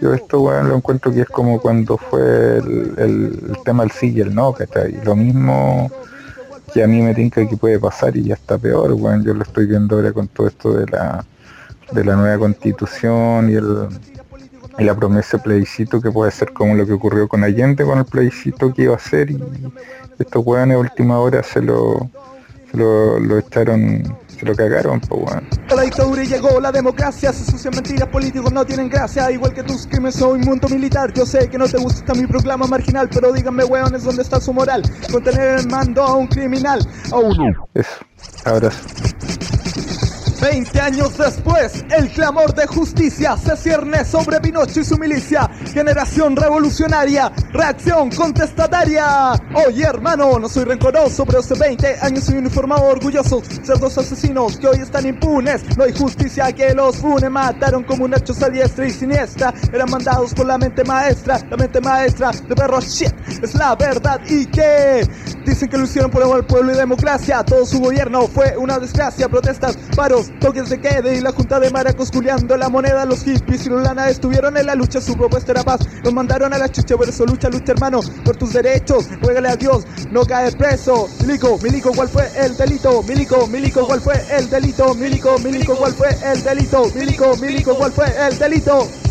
yo 0.02 0.13
esto 0.13 0.42
weón 0.42 0.70
lo 0.70 0.76
encuentro 0.76 1.12
que 1.12 1.22
es 1.22 1.30
como 1.30 1.62
cuando 1.62 1.98
fue 1.98 2.58
el, 2.58 2.94
el, 2.98 3.58
tema 3.63 3.84
del 3.84 3.92
sí 3.92 4.12
y 4.16 4.22
el 4.22 4.34
no, 4.34 4.54
¿cachai? 4.54 5.00
Lo 5.04 5.16
mismo 5.16 5.89
que 6.74 6.84
a 6.84 6.88
mí 6.88 7.02
me 7.02 7.14
tinca 7.14 7.48
que 7.48 7.56
puede 7.58 7.80
pasar 7.80 8.18
y 8.18 8.24
ya 8.24 8.34
está 8.34 8.58
peor, 8.58 8.94
bueno, 8.94 9.24
yo 9.24 9.34
lo 9.34 9.44
estoy 9.44 9.68
viendo 9.68 9.96
ahora 9.96 10.12
con 10.12 10.28
todo 10.28 10.48
esto 10.48 10.74
de 10.74 10.88
la 10.88 11.26
de 11.92 12.04
la 12.04 12.16
nueva 12.16 12.40
constitución 12.40 13.50
y 13.50 13.54
el 13.54 13.88
y 14.80 14.84
la 14.84 14.96
promesa 14.96 15.38
de 15.38 15.44
plebiscito 15.44 16.02
que 16.02 16.10
puede 16.12 16.32
ser 16.32 16.52
como 16.52 16.74
lo 16.74 16.86
que 16.88 16.94
ocurrió 16.94 17.28
con 17.28 17.44
Allende 17.44 17.86
con 17.86 18.00
el 18.00 18.06
plebiscito 18.06 18.74
que 18.74 18.84
iba 18.84 18.96
a 18.96 19.00
ser 19.00 19.30
y 19.30 19.40
estos 20.18 20.44
weones 20.46 20.76
a 20.76 20.80
última 20.80 21.20
hora 21.20 21.44
se 21.44 21.62
lo, 21.62 22.10
lo, 22.72 23.20
lo 23.20 23.38
echaron 23.38 24.18
lo 24.44 24.56
cagaron, 24.56 25.00
pues 25.00 25.22
bueno. 25.22 25.42
La 25.76 25.82
dictadura 25.84 26.24
y 26.24 26.28
llegó 26.28 26.60
la 26.60 26.72
democracia, 26.72 27.34
se 27.34 27.50
sucian 27.50 27.74
mentiras, 27.74 28.08
políticos 28.10 28.52
no 28.52 28.66
tienen 28.66 28.90
gracia, 28.90 29.32
igual 29.32 29.54
que 29.54 29.64
tus 29.64 29.88
crímenes 29.88 30.16
soy 30.16 30.40
mundo 30.40 30.68
militar. 30.70 31.12
Yo 31.14 31.26
sé 31.26 31.50
que 31.50 31.58
no 31.58 31.68
te 31.68 31.78
gusta 31.78 32.14
mi 32.14 32.28
proclama 32.28 32.68
marginal, 32.68 33.10
pero 33.10 33.32
díganme, 33.32 33.64
weones, 33.64 34.04
¿dónde 34.04 34.22
está 34.22 34.40
su 34.40 34.54
moral? 34.54 34.84
Contener 35.12 35.60
el 35.60 35.68
mando 35.68 36.04
a 36.04 36.16
un 36.16 36.28
criminal, 36.28 36.80
a 37.12 37.18
uno. 37.18 37.68
Eso, 37.74 38.06
abrazo. 38.46 38.80
20 40.44 40.82
años 40.82 41.18
después, 41.18 41.86
el 41.98 42.10
clamor 42.10 42.54
de 42.54 42.68
justicia 42.68 43.38
se 43.38 43.56
cierne 43.56 44.04
sobre 44.04 44.42
Pinocho 44.42 44.82
y 44.82 44.84
su 44.84 44.98
milicia. 44.98 45.50
Generación 45.74 46.36
revolucionaria, 46.36 47.32
reacción 47.54 48.10
contestataria. 48.12 49.32
Oye, 49.66 49.84
hermano, 49.84 50.38
no 50.40 50.50
soy 50.50 50.66
rencoroso, 50.66 51.26
pero 51.26 51.40
hace 51.40 51.54
20 51.54 51.98
años 52.02 52.26
soy 52.26 52.36
uniformado 52.36 52.84
orgulloso. 52.84 53.42
Ser 53.64 53.80
dos 53.80 53.98
asesinos 53.98 54.58
que 54.58 54.68
hoy 54.68 54.80
están 54.80 55.06
impunes. 55.06 55.64
No 55.78 55.86
hay 55.86 55.94
justicia 55.94 56.52
que 56.52 56.74
los 56.74 56.98
pune. 56.98 57.30
Mataron 57.30 57.86
como 57.86 58.04
un 58.04 58.14
hecho 58.14 58.34
a 58.34 58.86
y 58.86 58.92
siniestra. 58.92 59.54
Eran 59.72 59.90
mandados 59.90 60.34
por 60.34 60.46
la 60.46 60.58
mente 60.58 60.84
maestra, 60.84 61.40
la 61.50 61.56
mente 61.56 61.80
maestra 61.80 62.32
de 62.32 62.54
perro 62.54 62.82
shit. 62.82 63.14
Es 63.42 63.56
la 63.56 63.76
verdad 63.76 64.20
y 64.28 64.46
que 64.48 65.08
dicen 65.46 65.70
que 65.70 65.78
lo 65.78 65.86
hicieron 65.86 66.12
por 66.12 66.24
el 66.38 66.46
pueblo 66.46 66.74
y 66.74 66.76
democracia. 66.76 67.46
Todo 67.46 67.66
su 67.66 67.80
gobierno 67.80 68.28
fue 68.28 68.58
una 68.58 68.78
desgracia. 68.78 69.30
Protestas, 69.30 69.78
paros, 69.96 70.33
toques 70.39 70.69
de 70.69 70.80
quede 70.80 71.15
y 71.17 71.22
la 71.22 71.32
junta 71.32 71.60
de 71.60 71.69
maracos 71.69 72.12
culiando 72.12 72.58
la 72.58 72.69
moneda. 72.69 73.06
Los 73.06 73.24
hippies 73.24 73.65
y 73.65 73.69
los 73.69 73.82
lana 73.84 74.10
estuvieron 74.10 74.58
en 74.58 74.65
la 74.65 74.76
lucha, 74.76 75.02
su 75.02 75.15
propuesta 75.15 75.52
era 75.52 75.63
paz. 75.63 75.82
Los 76.04 76.13
mandaron 76.13 76.54
a 76.54 76.58
la 76.58 76.69
chucha, 76.69 76.96
por 76.98 77.08
eso 77.08 77.26
lucha, 77.26 77.50
lucha 77.50 77.74
hermano, 77.74 78.00
por 78.24 78.36
tus 78.36 78.54
derechos. 78.54 79.08
Juégale 79.22 79.50
a 79.50 79.56
Dios, 79.56 79.86
no 80.12 80.26
cae 80.26 80.52
preso. 80.54 81.08
Milico, 81.26 81.58
Milico, 81.62 81.91
¿cuál 81.93 82.10
fue 82.10 82.30
el 82.38 82.56
delito? 82.58 83.04
Milico, 83.04 83.48
Milico, 83.48 83.86
¿cuál 83.86 84.02
fue 84.02 84.15
el 84.32 84.50
delito? 84.50 84.93
Milico, 84.96 85.38
Milico, 85.39 85.76
¿cuál 85.76 85.93
fue 85.93 86.10
el 86.26 86.43
delito? 86.43 86.86
Milico, 86.96 87.36
Milico, 87.38 87.76
¿cuál 87.76 87.91
fue 87.91 88.06
el 88.28 88.38
delito? 88.38 89.03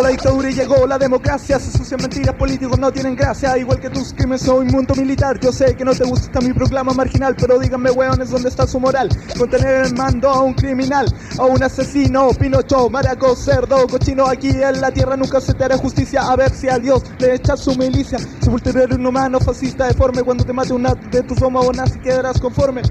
La 0.00 0.08
dictadura 0.08 0.50
y 0.50 0.54
llegó 0.54 0.86
la 0.86 0.98
democracia. 0.98 1.58
Se 1.58 1.76
sucian 1.76 2.00
mentiras, 2.00 2.34
políticos 2.36 2.78
no 2.78 2.90
tienen 2.90 3.14
gracia. 3.14 3.58
Igual 3.58 3.80
que 3.80 3.90
tus 3.90 4.14
crímenes, 4.14 4.42
soy 4.42 4.66
mundo 4.66 4.94
militar. 4.94 5.38
Yo 5.40 5.52
sé 5.52 5.74
que 5.76 5.84
no 5.84 5.92
te 5.92 6.04
gusta 6.04 6.40
mi 6.40 6.52
proclama 6.52 6.94
marginal, 6.94 7.36
pero 7.36 7.58
díganme, 7.58 7.90
weones, 7.90 8.30
¿dónde 8.30 8.48
está 8.48 8.66
su 8.66 8.80
moral? 8.80 9.08
Contener 9.36 9.86
el 9.86 9.94
mando 9.94 10.30
a 10.30 10.42
un 10.42 10.54
criminal, 10.54 11.06
a 11.38 11.44
un 11.44 11.62
asesino, 11.62 12.30
pinocho, 12.30 12.88
maraco, 12.88 13.36
cerdo, 13.36 13.86
cochino. 13.86 14.26
Aquí 14.26 14.48
en 14.48 14.80
la 14.80 14.90
tierra 14.90 15.16
nunca 15.16 15.40
se 15.40 15.52
te 15.52 15.64
hará 15.64 15.76
justicia. 15.76 16.22
A 16.22 16.36
ver 16.36 16.50
si 16.50 16.68
a 16.68 16.78
Dios 16.78 17.02
le 17.18 17.34
echas 17.34 17.60
su 17.60 17.76
milicia. 17.76 18.18
Sepulturero 18.18 18.94
inhumano, 18.94 19.40
fascista, 19.40 19.86
deforme. 19.86 20.22
Cuando 20.22 20.44
te 20.44 20.52
mate 20.52 20.72
una 20.72 20.94
de 20.94 21.22
tus 21.22 21.42
o 21.42 21.72
nazi 21.72 21.98
quedarás 21.98 22.40
conforme. 22.40 22.82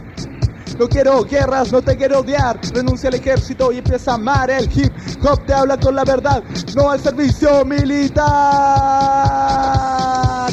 No 0.81 0.89
quiero 0.89 1.23
guerras, 1.23 1.71
no 1.71 1.79
te 1.83 1.95
quiero 1.95 2.21
odiar. 2.21 2.59
Renuncia 2.73 3.09
al 3.09 3.13
ejército 3.13 3.71
y 3.71 3.77
empieza 3.77 4.13
a 4.13 4.15
amar 4.15 4.49
el 4.49 4.67
hip 4.75 4.91
hop. 5.21 5.45
Te 5.45 5.53
habla 5.53 5.77
con 5.77 5.93
la 5.93 6.03
verdad, 6.03 6.43
no 6.75 6.89
al 6.89 6.99
servicio 6.99 7.63
militar. 7.65 8.25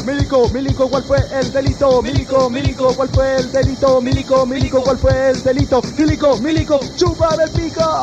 Milico, 0.05 0.51
Milico, 0.51 0.91
¿cuál 0.91 1.03
fue 1.05 1.17
el 1.33 1.51
delito? 1.51 2.03
Milico, 2.03 2.51
Milico, 2.51 2.95
¿cuál 2.95 3.09
fue 3.09 3.37
el 3.37 3.51
delito? 3.51 4.03
Milico, 4.03 4.45
Milico, 4.45 4.83
¿cuál 4.83 4.99
fue 4.99 5.31
el 5.31 5.43
delito? 5.43 5.81
Milico, 5.97 6.37
Milico, 6.41 6.79
chupa 6.95 7.35
del 7.35 7.49
pico. 7.53 8.03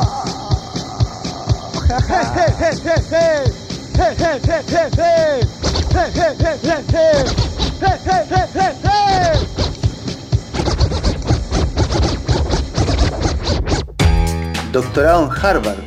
Doctorado 14.76 15.24
en 15.24 15.30
Harvard, 15.42 15.78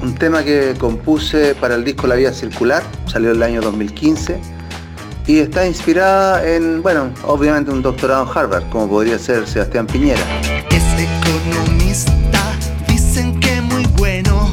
un 0.00 0.14
tema 0.14 0.44
que 0.44 0.76
compuse 0.78 1.56
para 1.56 1.74
el 1.74 1.82
disco 1.82 2.06
La 2.06 2.14
Vida 2.14 2.32
Circular, 2.32 2.84
salió 3.08 3.30
en 3.30 3.36
el 3.38 3.42
año 3.42 3.60
2015 3.60 4.38
y 5.26 5.40
está 5.40 5.66
inspirada 5.66 6.48
en, 6.48 6.80
bueno, 6.80 7.10
obviamente 7.24 7.72
un 7.72 7.82
doctorado 7.82 8.22
en 8.22 8.38
Harvard, 8.38 8.62
como 8.70 8.88
podría 8.88 9.18
ser 9.18 9.44
Sebastián 9.48 9.88
Piñera. 9.88 10.20
Es 10.70 10.84
economista, 10.96 12.40
dicen 12.86 13.40
que 13.40 13.60
muy 13.60 13.84
bueno, 13.96 14.48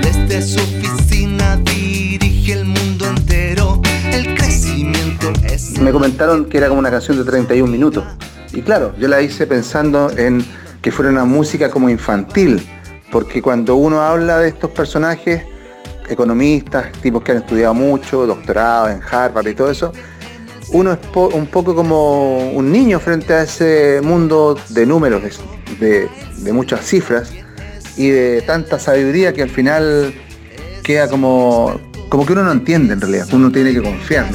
desde 0.00 0.40
su 0.40 0.60
oficina 0.60 1.56
dirige 1.56 2.52
el 2.52 2.66
mundo 2.66 3.06
entero, 3.08 3.82
el 4.12 4.32
crecimiento 4.36 5.32
es... 5.42 5.76
Me 5.80 5.90
comentaron 5.90 6.44
que 6.44 6.58
era 6.58 6.68
como 6.68 6.78
una 6.78 6.92
canción 6.92 7.16
de 7.16 7.24
31 7.24 7.68
minutos. 7.68 8.04
Y 8.52 8.62
claro, 8.62 8.94
yo 8.96 9.08
la 9.08 9.20
hice 9.20 9.48
pensando 9.48 10.08
en 10.16 10.46
que 10.80 10.92
fuera 10.92 11.10
una 11.10 11.24
música 11.24 11.68
como 11.68 11.90
infantil, 11.90 12.64
porque 13.14 13.40
cuando 13.40 13.76
uno 13.76 14.00
habla 14.00 14.40
de 14.40 14.48
estos 14.48 14.72
personajes, 14.72 15.44
economistas, 16.08 16.90
tipos 17.00 17.22
que 17.22 17.30
han 17.30 17.38
estudiado 17.38 17.72
mucho, 17.72 18.26
doctorado 18.26 18.88
en 18.88 19.00
Harvard 19.08 19.46
y 19.46 19.54
todo 19.54 19.70
eso, 19.70 19.92
uno 20.72 20.92
es 20.94 20.98
un 21.14 21.46
poco 21.46 21.76
como 21.76 22.50
un 22.50 22.72
niño 22.72 22.98
frente 22.98 23.32
a 23.32 23.42
ese 23.44 24.00
mundo 24.02 24.58
de 24.70 24.84
números, 24.84 25.22
de, 25.78 26.08
muchas 26.52 26.84
cifras 26.84 27.32
y 27.96 28.08
de 28.08 28.42
tanta 28.42 28.80
sabiduría 28.80 29.32
que 29.32 29.42
al 29.42 29.50
final 29.50 30.12
queda 30.82 31.08
como, 31.08 31.80
como 32.08 32.26
que 32.26 32.32
uno 32.32 32.42
no 32.42 32.50
entiende 32.50 32.94
en 32.94 33.00
realidad, 33.00 33.28
uno 33.32 33.52
tiene 33.52 33.72
que 33.72 33.80
confiar. 33.80 34.26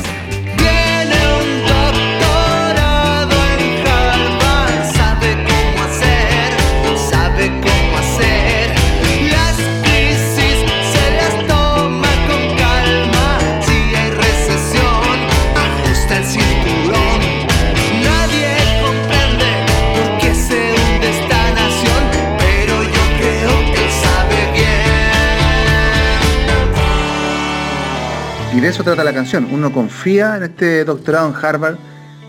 Uno 29.38 29.72
confía 29.72 30.38
en 30.38 30.44
este 30.44 30.84
doctorado 30.84 31.30
en 31.30 31.36
Harvard 31.36 31.76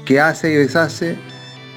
que 0.04 0.20
hace 0.20 0.52
y 0.52 0.56
deshace 0.56 1.16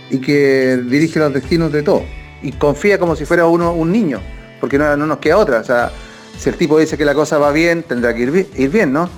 y 0.10 0.18
que 0.20 0.78
dirige 0.86 1.18
los 1.20 1.34
destinos 1.34 1.72
de 1.72 1.82
todo. 1.82 2.04
Y 2.42 2.52
confía 2.52 3.00
como 3.00 3.16
si 3.16 3.24
fuera 3.24 3.46
uno 3.46 3.72
un 3.72 3.92
niño, 3.92 4.20
porque 4.60 4.78
no, 4.78 4.98
nos 4.98 5.20
queda 5.20 5.38
otra. 5.38 5.60
O 5.60 5.64
sea, 5.64 5.92
si 6.38 6.50
el 6.50 6.56
tipo 6.56 6.78
dice 6.78 6.98
que 6.98 7.06
la 7.06 7.14
cosa 7.14 7.38
va 7.38 7.52
bien, 7.54 7.84
tendrá 7.84 8.14
que 8.14 8.24
ir, 8.24 8.70
bien, 8.70 8.92
¿no? 8.92 9.10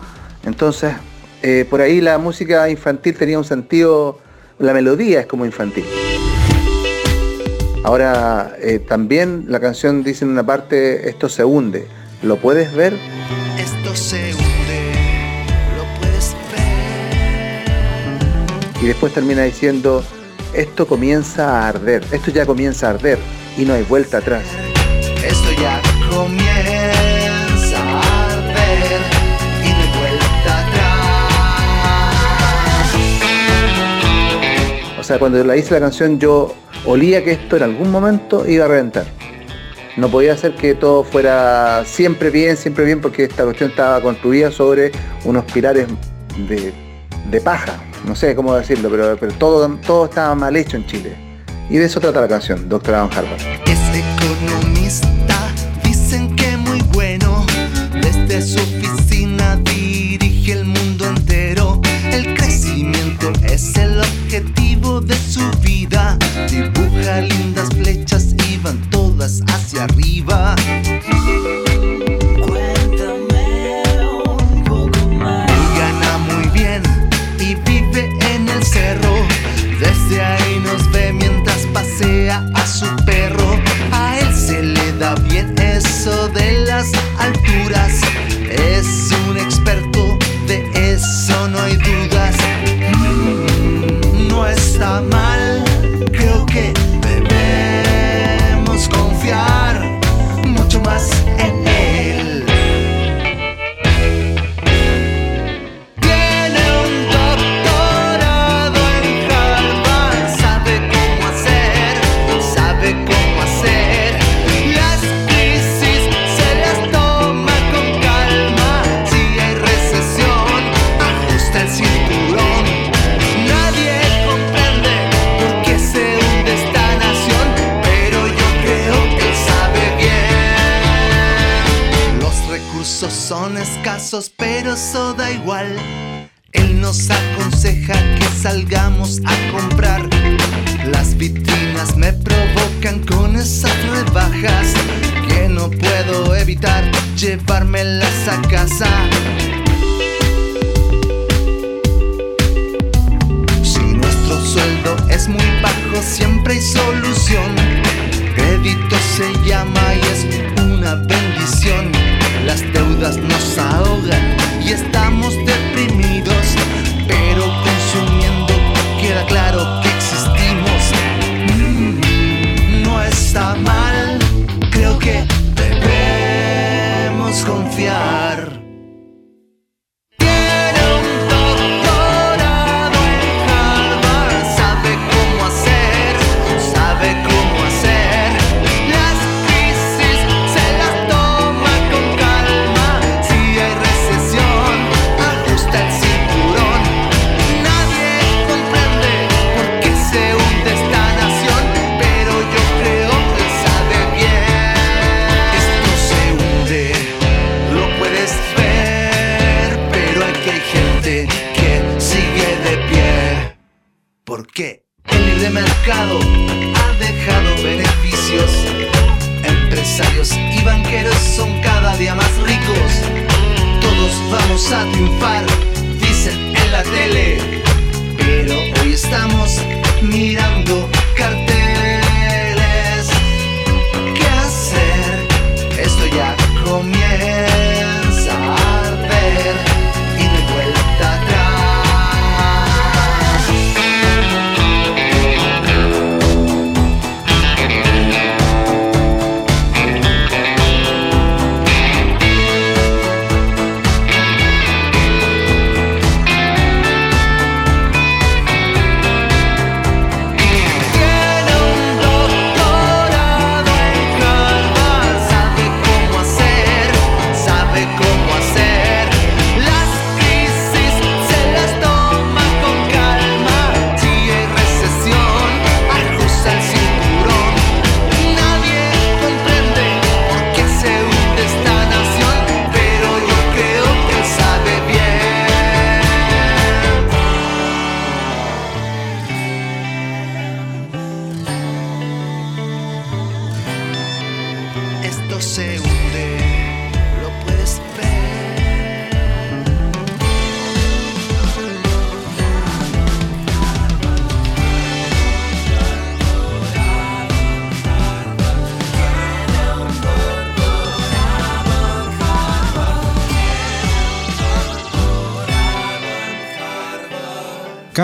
Entonces, 0.46 0.94
eh, 1.42 1.66
por 1.68 1.82
ahí 1.82 2.02
la 2.02 2.20
música 2.20 2.70
infantil 2.70 3.16
tenía 3.16 3.40
un 3.40 3.46
sentido, 3.46 4.20
la 4.60 4.74
melodía 4.74 5.22
es 5.22 5.26
como 5.26 5.44
infantil. 5.44 5.86
Ahora, 7.84 8.56
eh, 8.60 8.78
también 8.78 9.46
la 9.48 9.60
canción 9.60 10.04
dice 10.04 10.24
en 10.24 10.32
una 10.32 10.46
parte, 10.46 11.10
esto 11.10 11.30
se 11.30 11.44
hunde. 11.44 11.88
¿Lo 12.22 12.38
puedes 12.38 12.74
ver? 12.76 12.94
Esto 13.58 13.96
se 13.96 14.34
hunde. 14.34 14.45
Y 18.86 18.88
después 18.90 19.12
termina 19.14 19.42
diciendo, 19.42 20.04
esto 20.54 20.86
comienza 20.86 21.58
a 21.58 21.70
arder, 21.70 22.06
esto 22.12 22.30
ya 22.30 22.46
comienza 22.46 22.86
a 22.86 22.92
arder 22.92 23.18
y 23.58 23.66
no 23.66 23.74
hay 23.74 23.82
vuelta 23.82 24.20
atrás. 24.20 24.44
Esto 25.26 25.50
ya 25.60 25.82
comienza 26.08 27.80
a 27.80 28.28
arder 28.28 29.02
y 29.64 29.70
no 29.70 30.00
vuelta 30.00 30.68
atrás. 30.68 31.00
O 35.00 35.04
sea, 35.04 35.18
cuando 35.18 35.44
la 35.44 35.58
hice 35.58 35.74
la 35.74 35.80
canción 35.80 36.20
yo 36.20 36.54
olía 36.86 37.24
que 37.24 37.32
esto 37.32 37.58
en 37.58 37.64
algún 37.64 37.90
momento 37.90 38.48
iba 38.48 38.66
a 38.66 38.68
reventar. 38.68 39.08
No 39.98 40.10
podía 40.10 40.38
ser 40.38 40.54
que 40.54 40.76
todo 40.76 41.04
fuera 41.04 41.84
siempre 41.88 42.30
bien, 42.30 42.56
siempre 42.56 42.86
bien, 42.86 43.02
porque 43.02 43.24
esta 43.24 43.46
cuestión 43.46 43.72
estaba 43.72 44.00
construida 44.00 44.52
sobre 44.52 44.92
unos 45.24 45.44
pilares 45.46 45.88
de 46.38 47.42
paja, 47.42 47.80
no 48.06 48.16
sé 48.16 48.36
cómo 48.36 48.56
decirlo, 48.56 48.90
pero, 48.90 49.34
todo, 49.34 49.68
todo 49.86 50.06
estaba 50.06 50.36
mal 50.36 50.56
hecho 50.56 50.78
en 50.78 50.86
Chile. 50.86 51.16
Y 51.70 51.78
de 51.78 51.86
eso 51.86 52.00
trata 52.00 52.22
la 52.22 52.28
canción, 52.28 52.70
Doctor 52.70 52.96
Adam 52.96 53.10
Harvard. 53.12 53.42